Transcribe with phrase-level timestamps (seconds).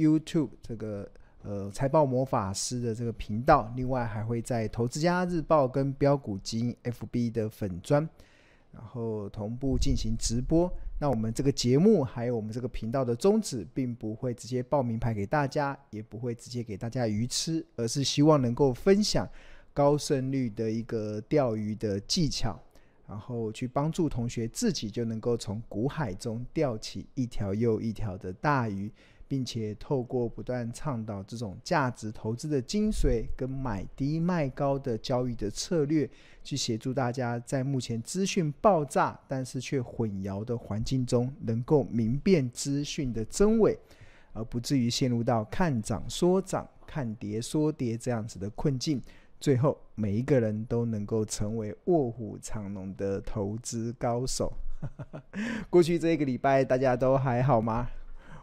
[0.00, 1.08] YouTube 这个
[1.42, 8.08] 呃财报魔法师的这个频道，另外还会在投资家日报跟标股基 FB 的粉砖，
[8.72, 10.72] 然后同步进行直播。
[10.98, 19.26] 那我们这个节目还有我们这个频道的宗旨，并不会直接报名牌给大家，也不会直接给大家鱼吃，而是希望能够分享
[19.72, 22.60] 高胜率的一个钓鱼的技巧，
[23.08, 28.92] 然后去帮助同学自己就能够从股海中钓起一条又一条的大鱼。
[29.30, 36.10] 并且透过不断倡导这种价值投资的精髓跟买低卖高的交易的策略，
[36.42, 43.78] 去协助大家在目前资讯爆炸但是却混淆的环境中，能够明辨资讯的真伪，
[44.32, 49.00] 而不至于陷入到看涨说涨、看跌说跌这样子的困境。
[49.38, 54.52] 最后，每一个人都能够成为卧虎藏龙的投资高手。
[55.70, 57.88] 过去这一个礼拜，大家都还好吗？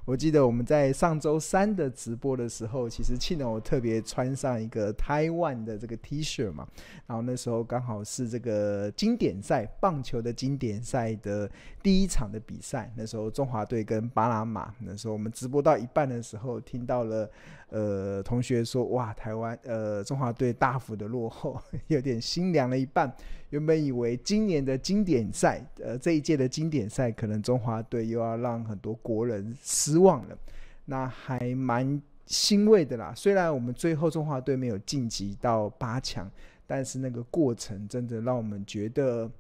[0.07, 6.65] 我记得我们在上周三的直播的时候，其实庆龙我特别穿上一个台湾的这个 T 恤嘛，
[7.05, 11.51] 然后那时候刚好是这个经典赛棒球的经典赛的
[11.87, 17.31] 第一场的比赛，那时候中华队跟巴拿马，那时候我们直播到一半的时候，听到了
[17.69, 23.09] 呃同学说哇，台湾呃中华队大幅的落后， 有点心凉了一半。
[23.51, 30.37] 原本以为今年的经典赛，呃，这一届的经典赛，可能中华队又要让很多国人失望了，
[30.83, 33.13] 那还蛮欣慰的啦。
[33.15, 36.29] 虽然我们最后中华队没有晋级到八强，
[36.65, 39.31] 但是那个过程真的让我们觉得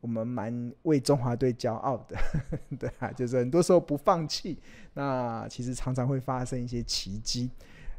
[0.00, 2.16] 我们蛮为中华队骄傲的，
[2.78, 4.56] 对啊，就是很多时候不放弃，
[4.94, 7.50] 那其实常常会发生一些奇迹。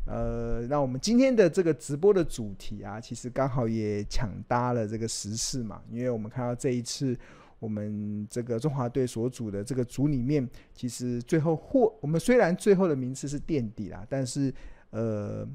[0.05, 7.15] 呃，那我们今天的这个直播的主题啊，其实刚好也抢搭了这个时事嘛，因为我们看到这一次
[7.59, 14.51] 我们这个中华队所组的这个组里面，其实最后获我们虽然最后的名次是垫底啦，但是
[14.91, 15.45] 呃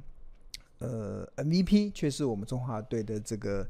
[0.79, 3.67] 呃 MVP 却是我们中华队的这个。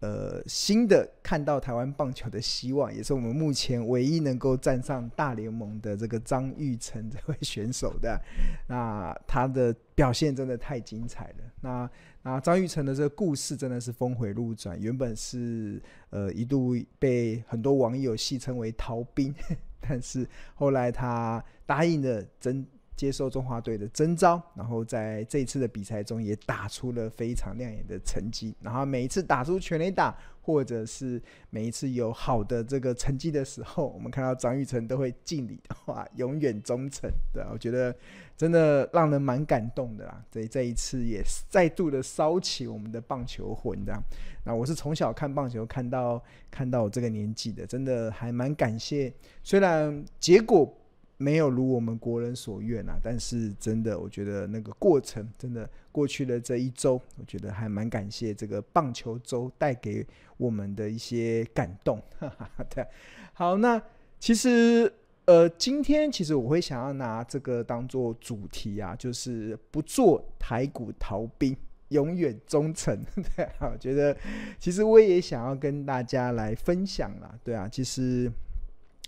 [0.00, 8.20] 呃，新的看到台湾棒球的希望，也是我们目前唯一能够站上大联盟的这个张玉成这位选手的。
[8.68, 11.44] 那他的表现真的太精彩了。
[11.62, 11.90] 那
[12.22, 19.34] 那张玉成的这个故事真的是峰回路转，原本是呃一度被很多网友戏称为逃兵，
[19.80, 22.66] 但是后来他答应了真。
[22.96, 28.54] 接受中华队的征召，然后在这一次的比赛中也打出了非常亮眼的成绩。
[28.60, 37.10] 然后每一次打出全垒打，或者是每一次有好的这个成绩的时候，我们看到张育成都会敬礼，哇，永远忠诚。
[37.34, 37.94] 对，我觉得
[38.34, 40.24] 真的让人蛮感动的啦。
[40.32, 44.02] 所以这一次也再度的烧起我们的棒球魂，这样。
[44.42, 49.12] 那我是从小看棒球看到看到我这个年纪的，真的还蛮感谢。
[49.42, 50.74] 虽然结果。
[51.18, 60.06] 没有如我们国人所愿啊，但是真的，我觉得那个过程真的过去了这一周，我觉得还蛮感谢这个棒球周带给
[60.36, 62.02] 我们的一些感动。
[62.68, 62.86] 对，
[63.32, 63.80] 好，那
[64.18, 64.92] 其实
[65.24, 71.56] 呃，今天其实我会想要拿这个当做主题啊，就是不做台股逃兵，
[71.88, 73.02] 永远忠诚。
[73.34, 74.14] 对啊，我觉得
[74.58, 77.34] 其实我也想要跟大家来分享啦。
[77.42, 78.30] 对啊，其实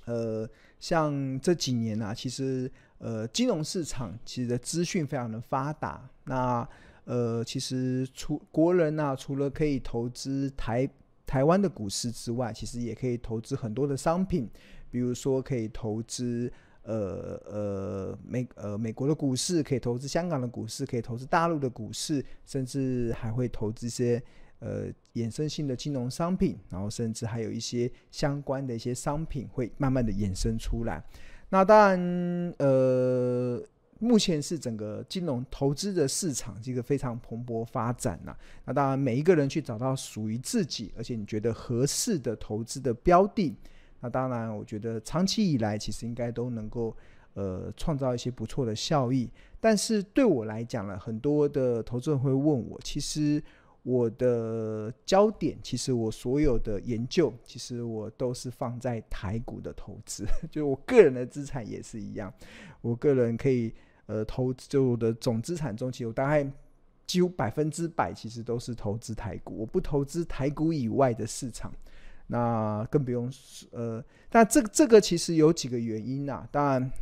[0.06, 0.48] 呃。
[0.78, 6.08] 像这几年啊，其实呃，金融市场其实的资讯非常的发达。
[6.24, 6.68] 那
[7.04, 10.88] 呃，其实除国人啊，除了可以投资台
[11.26, 14.48] 台湾的股市之外，其实也可以投资很多的商品，
[14.90, 16.52] 比如说可以投资
[16.82, 24.22] 呃呃美呃美国的股市，可以投资香港的股市，可以投资大陆的股市，甚至还会投资一些。
[24.60, 31.00] 呃，衍生性的金融商品，然后甚至还有一些相关的一些商品会慢慢的衍生出来。
[31.48, 33.62] 那当然，呃，
[34.00, 38.36] 目前是整个金融投资的市场这个非常蓬勃发展呐。
[38.64, 43.56] 那当然，每一个人去找到属于自己，而且你觉得合适的投资的标的，
[44.00, 46.96] 那当然，我觉得长期以来其实应该都能够
[47.34, 49.30] 呃创造一些不错的效益。
[49.60, 53.40] 但是对我来讲呢，很多的投资人会问我，其实。
[53.90, 62.31] 我的焦点，其实我所有的研究，其实我都是放在台股的投资， 就我个人的资产也是一样。
[62.82, 63.73] 我个人可以
[64.05, 66.46] 呃投，就我的总资产中，其实我大概
[67.06, 69.56] 几乎百分之百，其实都是投资台股。
[69.56, 71.73] 我不投资台股以外的市场，
[72.26, 76.49] 那更不用说呃，但这这个其实有几个原因呐、啊。
[76.52, 76.93] 当然，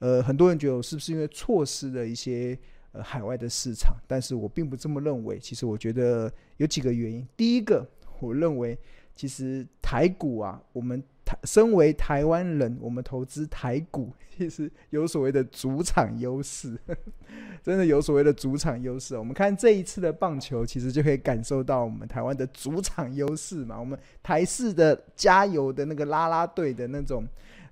[0.00, 2.58] 呃，很多人觉得我是不是因为错失了一些。
[2.92, 5.38] 呃，海外的市场，但是我并不这么认为。
[5.38, 7.26] 其实我觉得有几个原因。
[7.36, 7.86] 第一个，
[8.20, 8.78] 我认为
[9.14, 16.78] 其实台股啊，我们台身为台湾人，我们投资台股， 其实有所谓的主场优势，
[17.62, 19.16] 真的有所谓的主场优势。
[19.16, 23.80] 我们看这一次的棒球，其实就可以感受到我们台湾的主场优势嘛。
[23.80, 27.24] 我们台式的加油的那个啦啦队的那种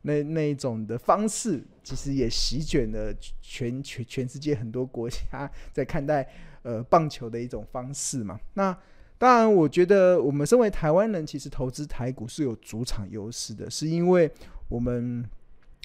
[0.02, 6.28] 那那一种的方式，其实也席卷了全全全世界很多国家在看待
[6.62, 8.38] 呃棒球的一种方式嘛。
[8.54, 8.76] 那
[9.18, 14.30] 当然，我觉得我们身为台湾人，其实投资台股是有主场优势的，是因为
[14.70, 15.22] 我们，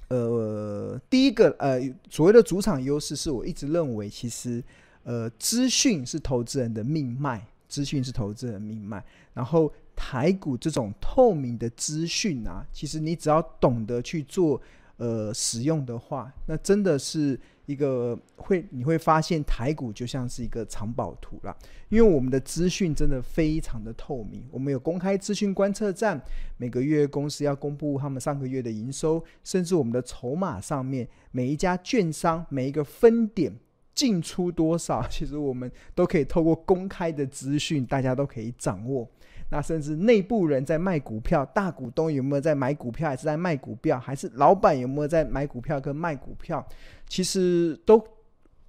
[0.08, 4.64] 呃，第一个，呃，所谓的主场优势，是我一直认为，其实，
[5.04, 9.04] 呃，资讯是投资人的命脉，资讯是投资人的命脉。
[9.34, 14.62] 然后，台股这种透明的资讯啊，其实你只要懂得去做，
[14.98, 17.40] 呃，使用的话，那真的是。
[17.68, 21.58] 一个会你会发现台股就像是一个藏宝图啦，
[21.90, 26.22] 因为我们的资讯真的非常的透明，我们有公开资讯观测站，
[26.58, 33.52] 每个月公司要公布他们上个月的营收，甚至我们的筹码上面每一家券商每一个分点
[33.96, 39.10] 进出多少，其实我们都可以透过公开的资讯，大家都可以掌握。
[39.56, 46.68] 那甚至内部人在卖股票，大股东有没有在买股票，还是在卖股票，还是老板有没有在买股票跟卖股票，
[47.08, 48.06] 其实都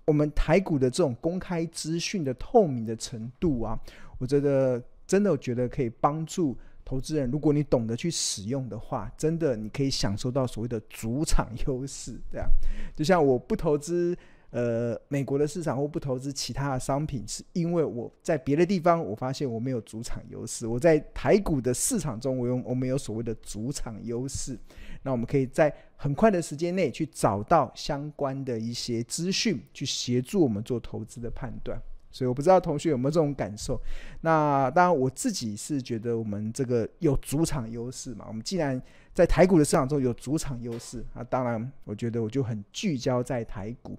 [0.04, 3.76] 我们台股的这种公开资讯的透明的程度啊，
[4.18, 12.46] 我觉得真的我觉得可以帮助投资人，如果你懂得去使用的话，真的你可以享受到所谓的主场优势，对啊，
[12.94, 14.16] 就像我不投资。
[14.50, 20.66] 呃，美国的市场或不投资其他的商品，是因为我在别的地方，我发现我没有主场优势。
[20.66, 24.58] 我在台股的市场中，我用我们有所谓的主场优势。
[25.02, 31.80] 那我们可以在很快的时间内去找到相关的一些资讯，去协助我们做投资的判断。
[32.10, 33.78] 所以我不知道同学有没有这种感受。
[34.22, 38.24] 那当然，我自己是觉得我们这个有主场优势嘛。
[38.26, 38.80] 我们既然
[39.12, 43.98] 在台股的市场中有主场优势，那当然，我觉得我就很聚焦在台股。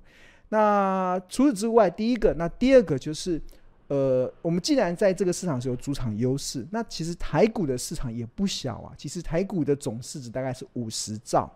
[0.49, 3.41] 那除此之外，第一个，那第二个就是，
[3.87, 8.93] 呃，我们既然在这个市场是有主场优势，那其实台股的市场也不小啊。
[8.97, 11.51] 其实台股的总市值大概是五十兆，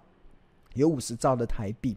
[0.74, 1.96] 有五十兆的台币。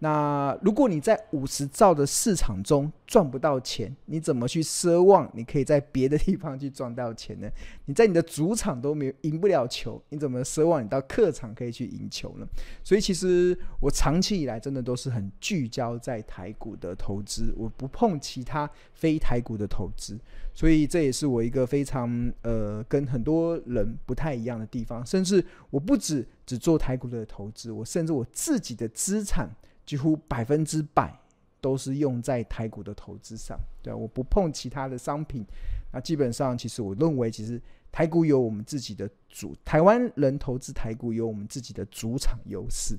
[0.00, 7.48] 那如果你在五十兆的市场中赚不到钱，你怎么去奢望你可以在别的地方去赚到钱呢？
[7.86, 12.46] 你在你的主场都没有赢不了球，你怎么奢望你到客场可以去赢球呢？
[12.84, 20.16] 所以其实我长期以来真的都是很聚焦在台股的投资，我不碰其他非台股的投资。
[20.54, 29.50] 所以这也是我一个非常呃跟很多人不太一样的地方，甚至我不止只做台股的投资，我甚至我自己的资产。
[29.88, 31.18] 几乎百分之百
[31.62, 35.42] 都是用在台股的投资上，对，我不碰其他的商品。
[35.90, 37.58] 那基本上，其实我认为，其实
[37.90, 42.98] 台股有我们自己的主，台湾人投资台股有我们自己的主场优势。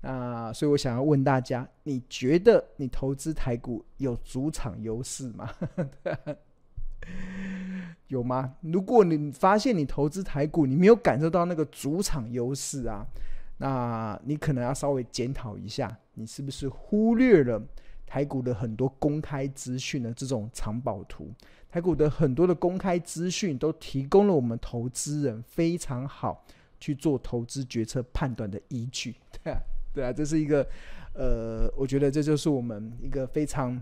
[0.00, 5.50] 那所以我想要问大家，你觉得你投资台股有主场优势吗？
[8.08, 8.54] 有吗？
[8.62, 13.06] 如果你发现你投资台股，你没有感受到那个主场优势啊？
[13.58, 17.60] 那你可能要稍微检讨一下，你是不是忽略了
[18.06, 21.32] 台股的很多公开资讯的这种藏宝图？
[21.70, 26.44] 台股的很多的公开资讯都提供了我们投资人非常好
[26.78, 29.14] 去做投资决策判断的依据。
[29.42, 29.58] 对啊，
[29.94, 30.66] 对啊，这是一个
[31.14, 33.80] 呃，我觉得这就是我们一个非常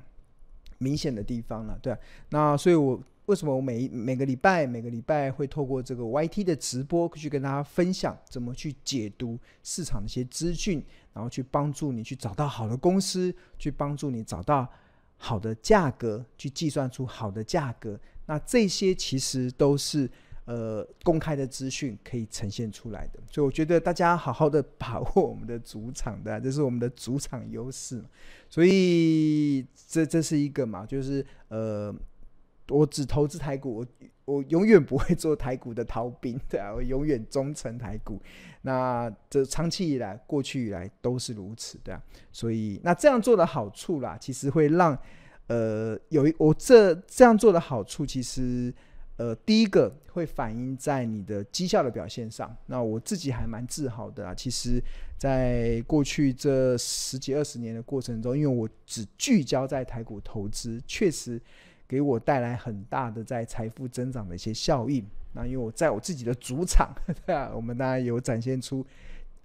[0.79, 1.79] 明显的地方了。
[1.83, 1.99] 对啊，
[2.31, 3.03] 那所以我。
[3.29, 10.83] 为什么我每每个礼拜每个礼拜会透过这个 YT 的直播去跟大家分享怎么去解读市场的一些资讯，
[11.19, 14.69] 然后去帮助你去找到好的公司，去帮助你找到
[15.17, 17.99] 好的价格，去计算出好的价格。
[18.27, 20.09] 那这些其实都是
[20.45, 23.19] 呃公开的资讯可以呈现出来的。
[23.33, 28.01] 所以我觉得大家好好的把握我们的主场的，这是我们的主场优势。
[28.49, 31.93] 所以这这是一个嘛，就是呃。
[32.69, 33.87] 我只投资台股，我
[34.27, 38.21] 我永远不会做台股的逃兵，对啊，我永远忠诚台股。
[38.61, 42.03] 那这长期以来，过去以来都是如此，对啊。
[42.31, 44.97] 所以那这样做的好处啦，其实会让
[45.47, 48.75] 呃有一我这这样做的好处，其实
[49.17, 52.55] 呃第一个会反映在你的绩效的表现上。
[52.67, 54.35] 那我自己还蛮自豪的啊。
[54.35, 54.79] 其实，
[55.17, 61.41] 在过去这十几二十年的过程中，因为我只聚焦在台股投资，确实。
[61.89, 65.05] 给我带来很大的在财富增长的一些效应。
[65.33, 66.91] 那因为我在我自己的主场，
[67.27, 68.87] 对啊，我们当然有展现出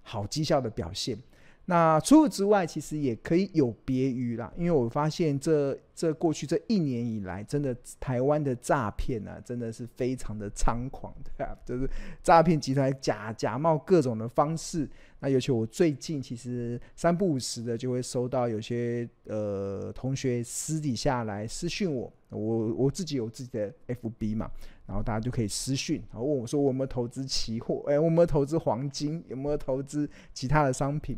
[0.02, 1.18] 好绩效的表现。
[1.66, 11.88] 那除此之外，其实也可以有别于啦，因为我发现这这过去这一年以来，真的台湾的诈骗啊，真的是非常的猖狂，对啊，就是
[12.22, 14.86] 诈骗集团假假冒各种的方式。
[15.20, 24.50] 那尤其我最近其实三不五时的就会收到有些呃同学私底下来私讯我，我我自己有自己的 FB 嘛，
[24.84, 31.16] 然后大家就可以私讯，然后问我说我有没有投资期货，哎，我有没有投资黄金，有没有投资其他的商品？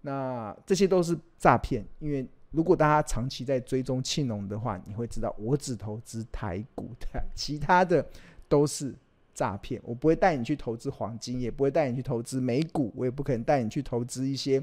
[0.00, 2.26] 那这些都是诈骗，因为。
[2.52, 8.06] 如果大家长期在追踪庆农的话，你会知道我只投资台股的，其他的
[8.48, 8.94] 都是
[9.34, 9.78] 诈骗。
[9.84, 14.62] 我不会带你去投资黄金，也不会带你去投资美股，我也不可能带你去投资一些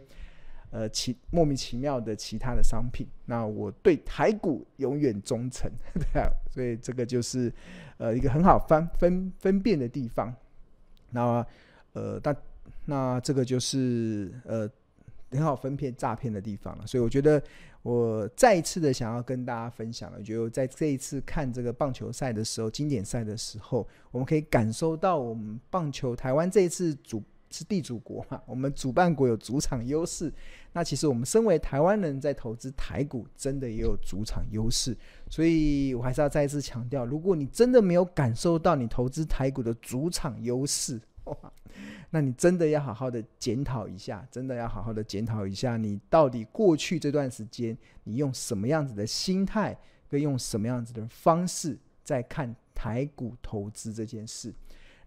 [0.72, 3.06] 呃其莫名其妙的其他的商品。
[3.26, 7.54] 那我对台股永远忠诚， 对啊，所以这个就是
[7.98, 10.34] 呃一个很好分分分辨的地方。
[11.12, 11.46] 那
[11.92, 12.36] 呃，那
[12.86, 14.68] 那这个就是呃
[15.34, 16.88] 很好分辨诈骗的地方了。
[16.88, 17.42] 所以我觉得。
[17.84, 30.32] 我再一次的想要跟大家分享了，就在这一次看这个棒球赛的时候，经典赛的时候，我们可以感受到我们棒球台湾这一次主是地主国嘛，我们主办国有主场优势。
[30.72, 34.96] 那其实我们身为台湾人在投资台股，真的也有主场优势。
[35.30, 41.02] 所以我还是要再一次强调，如果你真的没有感受到你投资台股的主场优势，
[42.16, 49.76] 那你真的要好好的检讨一下，真的要好好的检讨一下，你到底过去这段时间，你用什么样子的心态，
[50.08, 54.54] 跟用什么样子的方式在看台股投资这件事？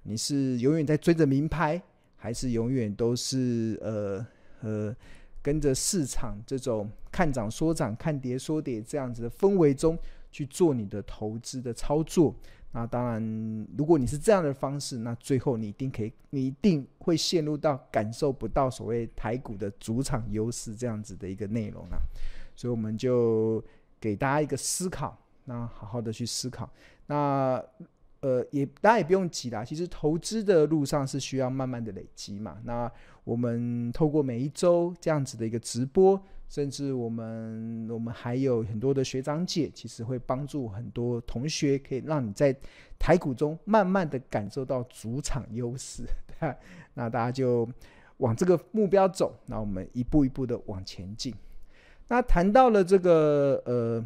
[0.02, 1.80] 你是永远在追着名牌，
[2.16, 4.26] 还是永远都是呃
[4.62, 4.96] 呃
[5.40, 9.96] 跟着市场这种看涨说涨、看跌说跌这样子的氛围中
[10.32, 12.34] 去做你的投资的操作？
[12.72, 21.96] 那当然，如果你是这样的方式，那最后你一定可以，你一定会陷入到感受不到所谓台股的主场优势这样子的一个内容啊。
[22.54, 23.64] 所以我们就
[23.98, 26.70] 给大家一个思考，那好好的去思考。
[27.06, 27.64] 那
[28.20, 29.64] 呃，也大家也不用急啦。
[29.64, 32.58] 其实投资的路上是需要慢慢的累积嘛。
[32.64, 32.90] 那
[33.24, 36.20] 我们透过每一周这样子的一个直播。
[36.48, 42.56] 甚至我们我们还有很多的学长姐，其实会帮助很多同学，可以让你在
[42.98, 46.04] 台股中慢慢的感受到主场优势。
[46.94, 47.68] 那大家就
[48.18, 51.34] 往这个目标走，那我们一步一步的往前进。
[52.08, 54.04] 那谈到了这个呃，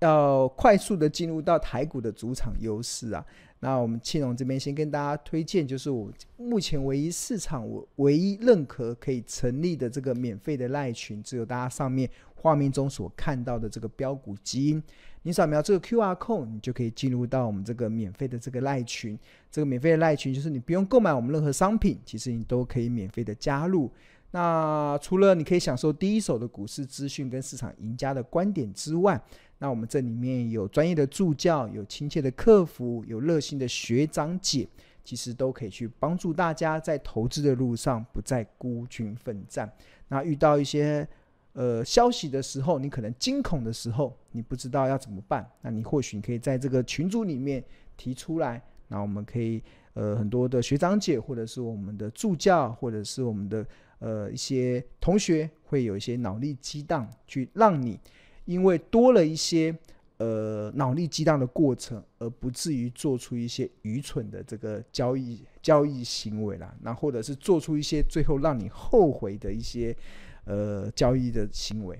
[0.00, 3.24] 要快速的进入到台股的主场优势啊。
[3.60, 14.82] 那我们庆农这边先跟大家推荐，就是我目前唯一市场我唯一认可可以成立的这个免费的赖群，只有大家上面画面中所看到的这个标股基因。
[15.22, 19.18] 你扫描这个 QR code，你就可以进入到我们这个免费的这个赖群。
[19.50, 23.90] 这个免费的赖群就是你不用购买我们任何商品，其实你都可以免费的加入。
[24.36, 29.18] 那除了你可以享受第一手的股市资讯跟市场赢家的观点之外，
[29.56, 34.68] 那我们这里面有专业的助教，有亲切的客服，有热心的学长姐，
[35.02, 39.72] 其实都可以去帮助大家在投资的路上不再孤军奋战。
[40.08, 41.08] 那遇到一些
[41.54, 47.64] 呃消息的时候，你可能惊恐的时候，你不知道要怎么办，那你或许你可以在这个群组里面
[47.96, 49.62] 提出来，那我们可以
[49.94, 53.66] 呃很多的学长姐，或者是我们的助教，或者是我们的
[53.98, 57.98] 呃一些同学，会有一些脑力激荡，去让你。
[58.44, 59.76] 因为多了一些
[60.18, 69.96] 呃脑力激荡的过程，而不至于做出一些愚蠢的这个交易交易行为啦，那或者是做出一些最后让你后悔的一些
[70.44, 71.98] 呃交易的行为。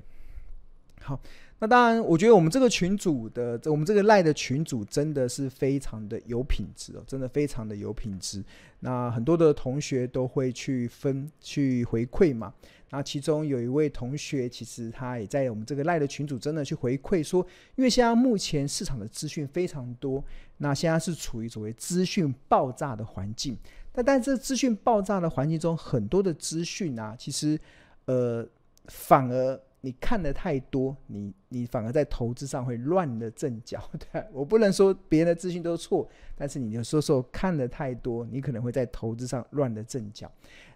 [1.01, 1.21] 好。
[1.59, 8.45] 那当然，我觉得我们这个群组的，我们这个赖的群组真的是非常的有品质哦，真的非常的有品质。
[8.81, 12.53] 那很多的同学都会去分去回馈嘛。
[12.91, 17.45] 那其中有一位同学，其实他也在我们这个赖的群组真的去回馈说，
[17.77, 20.23] 因为现在目前市场的资讯非常多，
[20.59, 23.57] 那现在是处于所谓资讯爆炸的环境。
[23.93, 27.59] 但但这资讯爆炸的环境中，很多的资讯啊，其实
[28.05, 28.47] 呃
[28.89, 29.59] 反而。
[29.87, 33.81] 你看的太多，你你反而在投资上会乱了阵脚。
[34.11, 40.29] 对，我不能说别人的资讯都错，但是你就说说看的太多，你可能会在投资上乱了阵脚。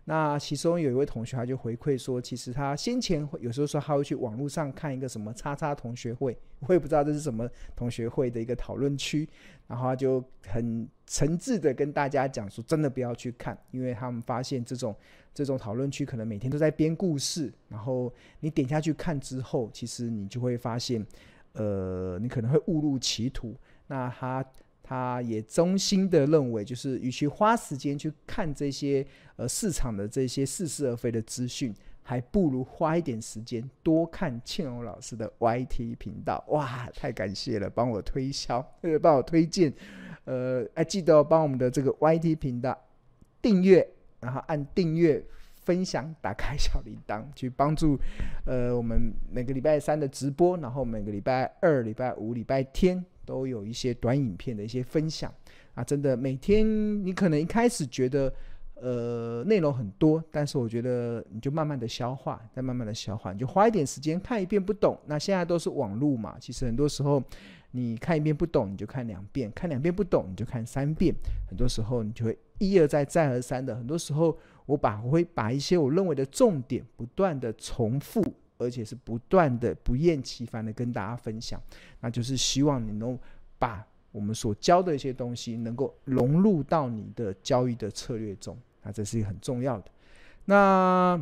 [0.04, 9.28] 那其中有一位同学，他就回馈说，其实他先前有时候说他会去网络上看一个什么叉叉同学会，我也不知道这是什么同学会的一个讨论区，
[9.69, 14.95] 然后他就很诚挚的跟大家讲说，真的不要去看，因为他们发现这种。
[15.33, 21.07] 这种讨论区可能每天都在编故事，然后你点下去看之后，其实你就会发现，
[21.52, 23.54] 呃，你可能会误入歧途。
[23.87, 24.45] 那他
[24.91, 29.07] 他也衷心的认为，就是与其花时间去看这些
[29.37, 36.45] 呃市场的这些似是而非的资讯，还不如花一点时间多看庆荣老师的 YT 频道。
[36.49, 38.61] 哇，太感谢了，帮我推销，
[39.01, 39.73] 帮我推荐。
[40.25, 42.77] 呃，还记得帮我们的这个 YT 频道
[43.41, 47.97] 订阅，然后按订阅、分享、打开小铃铛，去帮助
[48.45, 55.33] 呃我们每个礼拜三的直播，然后每个礼拜二、礼拜五、礼拜天都有一些短影片的一些分享
[55.75, 55.85] 啊！
[55.85, 56.67] 真的，每天
[57.07, 58.33] 你可能一开始觉得
[58.75, 64.99] 呃内容很多，但是我觉得你就慢慢的消化，再慢慢的消化，你就花一点时间看一遍不懂。
[65.07, 67.23] 那现在都是网络嘛，其实很多时候。
[67.73, 71.15] 你看一遍不懂，你就看两遍；看两遍不懂，你就看三遍。
[71.49, 73.77] 很多时候，你就会一而再、再而三的。
[73.77, 78.21] 很多时候，我把我会把一些我认为的重点不断的重复，
[78.61, 81.61] 而且是不断的不厌其烦的跟大家分享。
[82.00, 83.19] 那就是希望你能
[83.59, 88.57] 把我们所教的一些东西，能够融入到你的交易的策略中。
[88.83, 89.90] 那这是一个很重要的。
[90.45, 91.21] 那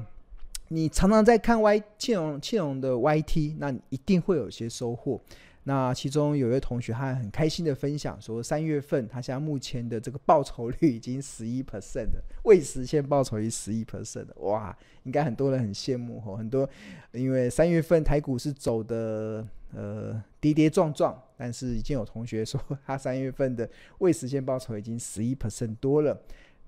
[0.69, 5.21] 你常常在看 Y 庆荣庆荣的 YT，那你一定会有一些收获。
[5.69, 16.67] 那其中有一位同学，他很开心的分享说，三月份他现在目前的这个报酬率已经十一 percent 了，未实现报酬率十一 percent，哇，应该很多人很羡慕吼，很多，
[17.13, 26.19] 因为三月份台股是走的呃跌跌撞撞，但是已经有同学说他三月份的未实现报酬已经十一 percent 多了。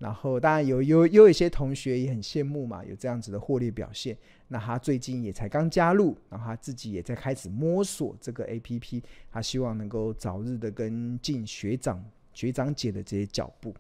[0.01, 4.17] 然后，当然有有有一些同学也很羡慕嘛，有这样子的获利表现。
[4.49, 12.03] 那他最近也才刚加入，然后他自己也在开始摸索这个 APP，他希望能够早日的跟进学长
[12.33, 13.75] 学长姐的这些脚步。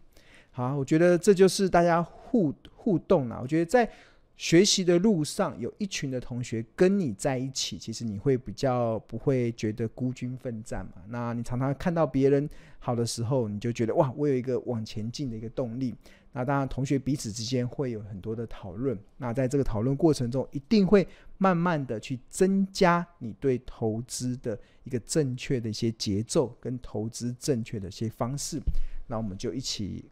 [0.50, 3.38] 好，我觉得这就是大家互互动啊。
[3.40, 3.90] 我觉得在
[4.40, 11.02] 学习的路上，有一群的同学跟你在一起，其实你会比较不会觉得孤军奋战嘛。
[11.08, 15.94] 那你常常看到别人好的时候，你就觉得哇，我有一个往前进的一个动力。
[16.32, 18.98] 那当然，同学彼此之间会有很多的讨论。
[19.18, 21.06] 那在这个讨论过程中，一定会
[21.36, 28.58] 慢慢的去增加你对投资的一个正确的一些节奏，跟投资正确的一些方式。
[29.06, 30.06] 那我们就一起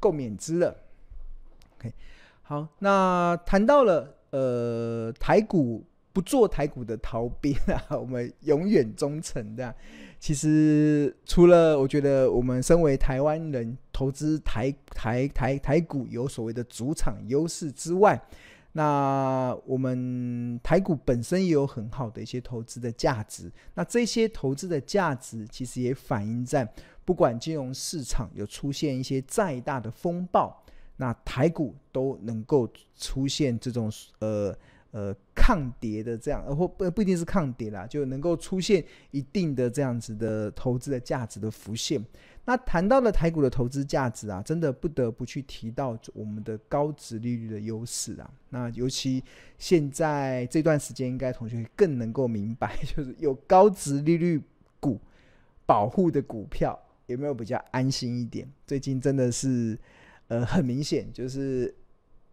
[0.00, 0.74] 共勉之了。
[1.76, 1.92] OK，
[2.44, 5.84] 好，那谈到了呃台股。
[6.14, 9.74] 不做台股的逃兵啊， 我们永远忠诚的。
[10.20, 18.22] 其实除了我觉得我们身为台湾人投资台台台台股有所谓的主场优势之外，
[18.70, 23.50] 那我们台股本身也有很好的一些投资的价值。
[23.74, 26.72] 那这些投资的价值其实也反映在
[27.04, 30.63] 不管金融市场有出现一些再大的风暴，
[30.96, 34.56] 那台股都能够出现这种呃。
[34.94, 42.00] 呃，抗跌的这样，或不不一定是抗跌啦，就能够出现一定的这样子的投资的价值的浮现。
[42.44, 48.30] 那谈到了台股的投资价值啊，真的不得不去提到我们的高值利率的优势啊。
[48.50, 49.20] 那尤其
[49.58, 54.40] 现在这段时间，应该同学更能够明白， 就是有高值利率
[54.78, 55.00] 股
[55.66, 58.48] 保护的股票，有没有比较安心一点？
[58.64, 59.76] 最近真的是，
[60.28, 61.74] 呃，很明显就是。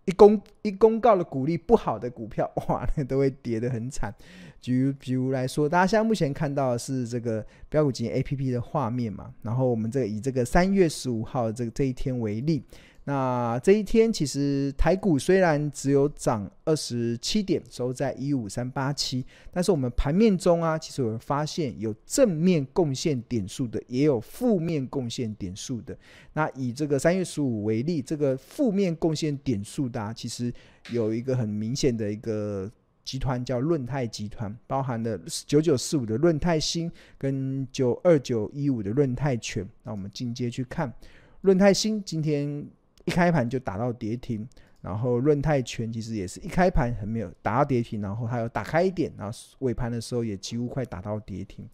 [0.05, 4.11] 一公一公告的鼓励不好的股票，哇，那都会跌得很惨。
[4.59, 12.63] 比如，比如来说，大家现在目前看到的是这个标股基金 APP 的画面嘛，然后我们这个以这个三月十五号这个这一天为例。
[13.05, 25.97] 那这一天其实台股虽然只有涨二十七点，收在一五三八七，但是我们盘面中啊，其实我们发现有正面贡献点数的，也有负面贡献点数的。
[26.33, 30.53] 那以这个三月十五为例，这个负面贡献点数的啊，其实
[30.91, 32.71] 有一个很明显的一个
[33.03, 39.67] 集团叫润泰集团，包含了九九四五的润泰新跟九二九一五的润泰全。
[39.81, 40.93] 那我们进阶去看
[41.41, 42.63] 润泰新今天。
[43.05, 44.47] 一开盘就打到跌停，
[44.81, 51.67] 然后润泰全其实也是一开盘还没有打到跌停，然后还有打开一点，然后尾盘的时候也几乎快打到跌停。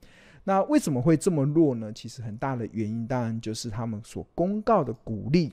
[0.44, 1.92] 那为什么会这么弱呢？
[1.92, 5.52] 其实很大的原因当然就是他们所公告的股利。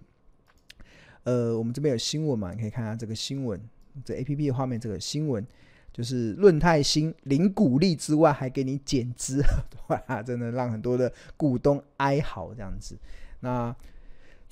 [1.25, 3.61] 呃，我们这边有新闻嘛，你可以看下这个新闻，
[4.05, 5.45] 这 APP 的画面，这个新闻
[5.93, 9.43] 就是润泰新零股利之外还给你减资，
[9.89, 12.97] 哇，真的让很多的股东哀嚎这样子。
[13.41, 13.75] 那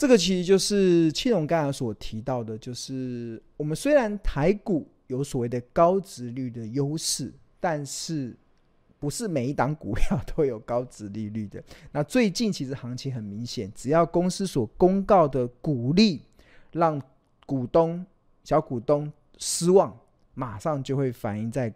[0.03, 8.37] 这个其实就是庆荣刚才所提到的，就是我们虽然台股有所谓的高值率的优势，但是
[8.99, 11.63] 不是每一档股票都有高值利率的。
[11.93, 16.23] 那最近其实行情很明显，只要公司所公告的股利
[16.73, 17.01] 让
[17.47, 18.05] 股东、
[18.43, 19.97] 小股东失望，
[20.35, 21.73] 马上就会反映在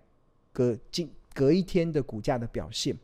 [0.53, 2.99] 隔近隔一天的股价的表现。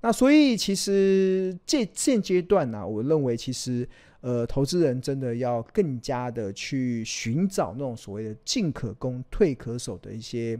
[0.00, 3.88] 那所以其实这现阶段呢、我认为其实。
[4.24, 10.58] 呃，投资人真的要更加的去寻找那种所谓的进可攻、退可守的一些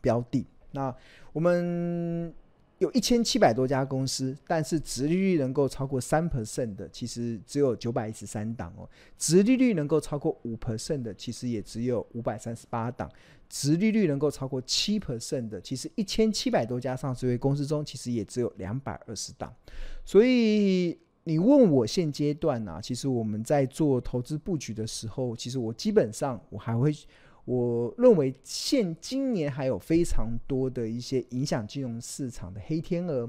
[0.00, 0.46] 标的。
[0.72, 0.94] 那
[1.32, 2.32] 我们。
[2.80, 8.88] 有一千七百多家公司，但是直利率能够超过三 percent 的，其实只有九百一十三档哦。
[9.18, 13.06] 直利率能够超过五 percent 的，其实也只有五百三十八档。
[13.50, 19.54] 直利率能够超过七 percent 的，其实一千七百多家上市公司中，其实也只有两百二十档。
[20.06, 20.98] 所以
[21.30, 26.92] 你问我现阶段啊，其实我们在做投资布局的时候，其实我基本上我还会。
[27.46, 33.28] 我认为现今年还有非常多的一些影响金融市场的黑天鹅，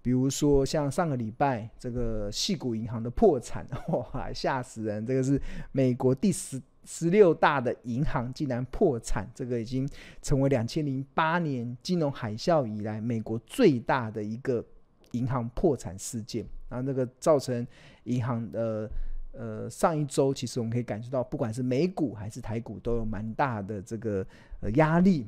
[0.00, 5.04] 比如说像上个礼拜这个矽谷银行的破产， 哇，吓死人！
[5.06, 5.40] 这个是
[5.72, 9.88] 美国第十十六大的银行竟然破产，这个已经
[10.22, 14.64] 成为两千零八年金融海啸以来美国最大的一个
[15.12, 16.44] 银行破产事件，
[16.74, 17.66] 然后那个造成
[18.04, 18.90] 银行的。
[19.36, 24.24] 呃，上一周其实我们可以感受到，不管是美股还是台股，都有蛮大的这个
[24.60, 25.26] 呃压力。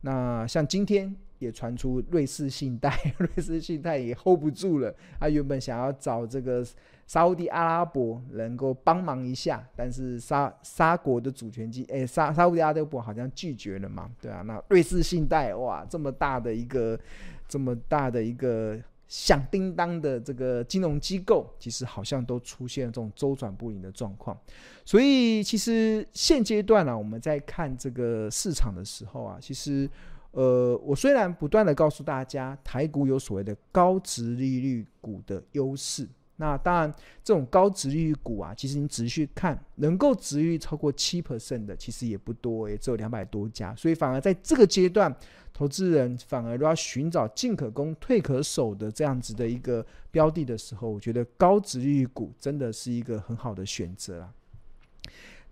[0.00, 4.92] 那像今天也传出瑞士信贷， 瑞士信贷也 hold 不住了。
[5.20, 6.66] 他原本想要找这个
[7.06, 14.42] 沙乌地阿拉伯能够帮忙一下，但是沙沙国的主权基，哎，沙沙乌地阿拉伯好像拒绝了嘛，对啊。
[14.42, 16.98] 那瑞士信贷哇，这么大的一个，
[17.46, 18.76] 这么大的一个。
[19.06, 24.38] 响叮当的这个金融机构，其实好像都出现了这种周转不灵的状况。
[24.84, 29.88] 所以，其实现阶段啊，我们在看这个市场的时候啊，其实，
[30.32, 36.08] 呃，我虽然不断的告诉大家，台股有所谓的高值利率股的优势。
[36.36, 36.92] 那当然，
[37.22, 43.72] 这种高殖利率股啊，其实你仔细看，能够殖利率超过七 percent 的，其实也不多，也只有两百多家。
[43.76, 45.14] 所以，反而在这个阶段，
[45.52, 54.32] 投资人反而都要寻找进可攻、退可守的这样子的一个标的的时候，我觉得高殖利率股真的是一个很好的选择啦。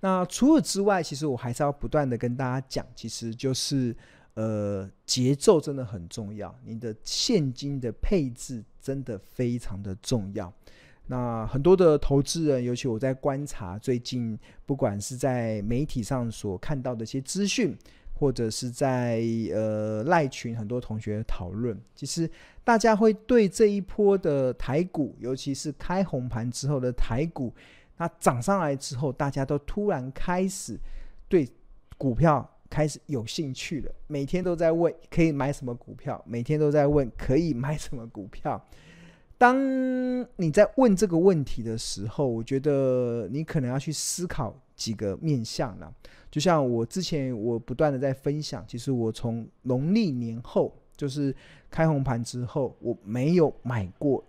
[0.01, 3.97] 那除此之外，其实我还是要不断的跟大家讲，其实就是
[4.35, 10.53] 呃，节奏真的很重要，你的现金的配置真的非常的重要。
[11.07, 17.77] 那很多的投资人，尤其我在观察最近，不管是在媒体上所看到的一些资讯，
[18.15, 19.21] 或者是在
[19.53, 22.31] 呃赖群很多同学讨论，其实
[22.65, 27.53] 大家会对这一波的台股，尤其是开红盘之后的台股，
[27.99, 30.79] 那涨上来之后，大家都突然开始
[31.29, 31.47] 对
[31.99, 38.65] 股票开始有兴趣了，每天都在问可以买什么股票，每天都在问可以买什么股票。
[39.43, 45.93] 当你在问这个问题的时候，我觉得你可能要去思考几个面向了。
[46.31, 51.35] 就像我之前我不断的在分享，其实我从农历年后，就是
[51.69, 54.25] 开红盘之后，我没有买过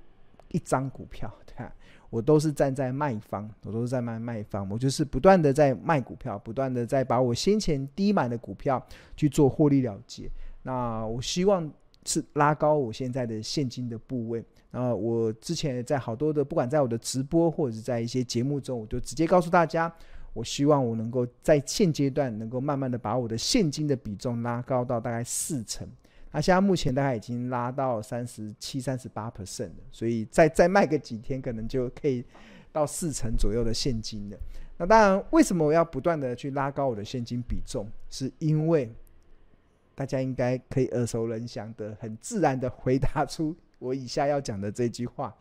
[0.48, 1.72] 一张股票，对吧？
[2.10, 8.84] 我都是站在卖方，我都是在卖卖方，我就是不断的在卖股票，不断的在把我先前低买的股票
[9.16, 10.28] 去做获利了结。
[10.64, 11.72] 那我希望
[12.06, 14.44] 是拉高我现在的现金的部位。
[14.72, 19.94] 然后我之前在好多的，不管在我的直播或者是在一些节目中，我就直接告诉大家，
[20.34, 25.88] 我希望我能够在现阶段能够慢慢的把我的现金的比重拉高到大概四成。
[26.32, 32.26] 那现在目前大概已经拉到三十七、三十八 percent 了，所以再再卖个几天，可能就可以
[32.72, 34.38] 到四成左右的现金了。
[34.78, 37.88] 那当然，为什么我要不断的去拉高我的现金比重？
[38.10, 38.92] 是因为
[39.96, 43.56] 大家应该可以耳熟能详的，很自然的回答出。
[43.80, 45.36] 我以下要讲的这句话，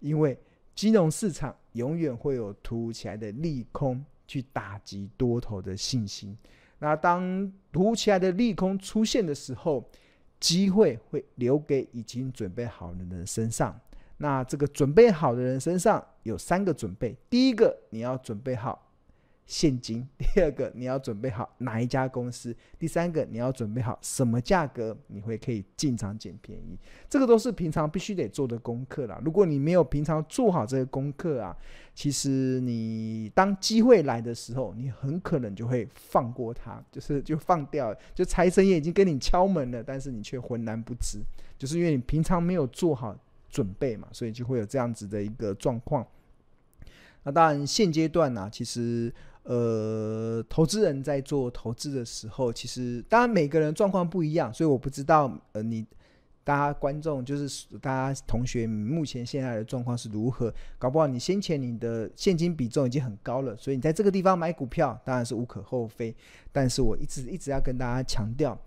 [0.00, 0.38] 因为
[0.74, 6.36] 金融市场永远会有突如其来的利空去打击多头的信心。
[6.78, 9.88] 那当突如其来的利空出现的时候，
[10.38, 13.80] 机会会留给已经准备好的人身上。
[14.18, 18.85] 那这个准备好的人身上有三个准备：第一个，你要准备好。
[19.46, 20.06] 现金。
[20.18, 22.54] 第二个，你要准备好哪一家公司？
[22.78, 26.76] 第三个，你要准备好什么价格你会可以进场捡便宜？
[27.08, 29.20] 这个都是平常必须得做的功课啦。
[29.24, 31.56] 如果你没有平常做好这个功课啊，
[31.94, 41.20] 其实你当机会来的时候，你很可能就会放过它， 就是就放掉，就财神也已经跟你敲门了，但是你却浑然不知，
[41.56, 43.16] 就是因为你平常没有做好
[43.48, 46.04] 准备嘛，所以就会有这样子的一个状况。
[47.22, 49.14] 那当然现阶段呢、其实。
[49.48, 55.86] 呃，投资人在做投资的时候，其实当然每个人状况不一样，所以我不知道呃，你
[56.42, 60.52] 大家观众就是大家同学目前现在的状况是如何？
[60.78, 66.14] 搞不好你先前你的现金比重已经很高了，所以你在这个地方买股票当然是无可厚非。
[66.50, 68.58] 但是我一直一直要跟大家强调，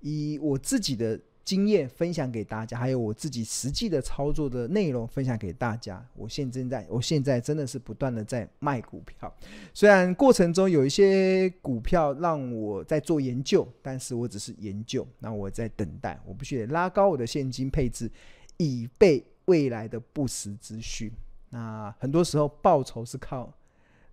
[0.00, 6.04] 以我自己的经验分享给大家，还有我自己实际的操作的内容分享给大家。
[6.14, 9.30] 我现正在，我现在真的是不断的在卖股票，
[9.74, 18.10] 虽然过程中有一些股票让我在做研究，但是我只是研究，那我在等待，我必须得拉高我的现金配置，
[18.56, 21.12] 以备未来的不时之需。
[21.50, 23.52] 那很多时候报酬是靠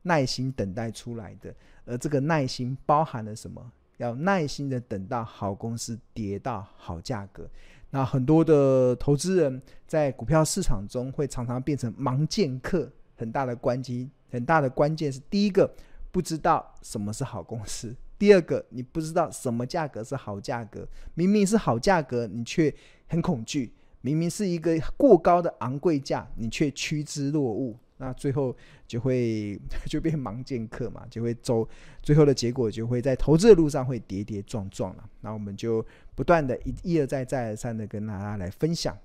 [0.01, 3.71] 耐心等待出来的，而这个耐心包含了什么？
[4.01, 7.47] 要耐心的等到好公司跌到好价格。
[7.91, 15.71] 那很多的投资人在股票市场中会常常变成盲剑客，很大的关机，很大的关键是第一个
[16.11, 22.73] 不知道什么是好公司，第二个你不知道什么价格是好价格，明明是好价格，你却
[23.07, 23.69] 很恐惧；
[24.01, 27.77] 明明是一个过高的昂贵价，你却趋之若鹜。
[28.01, 28.53] 那最后
[28.87, 31.65] 就会 就变盲剑客嘛，就会走，
[32.01, 35.09] 最后的结果就会在投资的路上会跌跌撞撞了。
[35.21, 35.85] 那我们就
[36.15, 38.97] 不断的一一而再再而三的跟大家来分享。